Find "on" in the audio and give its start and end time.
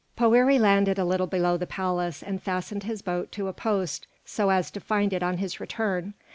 5.21-5.37